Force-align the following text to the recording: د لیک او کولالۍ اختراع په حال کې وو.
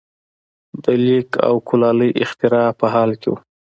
د 0.83 0.85
لیک 1.05 1.29
او 1.47 1.55
کولالۍ 1.67 2.11
اختراع 2.23 2.69
په 2.79 2.85
حال 2.93 3.11
کې 3.21 3.27
وو. 3.31 3.37